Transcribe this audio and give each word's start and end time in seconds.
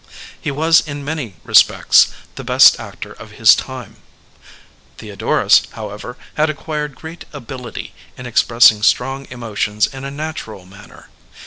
He 0.41 0.49
was 0.49 0.79
in 0.79 1.05
many 1.05 1.35
respects 1.43 2.07
the 2.33 2.43
best 2.43 2.79
actor 2.79 3.11
of 3.13 3.33
his 3.33 3.53
time. 3.53 3.97
Theodorus, 4.97 5.67
however, 5.73 6.17
had 6.33 6.49
acquired 6.49 6.95
great 6.95 7.25
ability 7.31 7.93
in 8.17 8.25
expressing 8.25 8.81
strong 8.81 9.27
emotions 9.29 9.85
in 9.85 10.03
a 10.03 10.09
natural 10.09 10.65
manner. 10.65 11.09